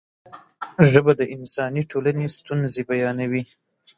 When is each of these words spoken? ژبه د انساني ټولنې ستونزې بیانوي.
ژبه 0.91 1.11
د 1.19 1.21
انساني 1.35 1.83
ټولنې 1.91 2.25
ستونزې 2.37 2.81
بیانوي. 2.89 3.43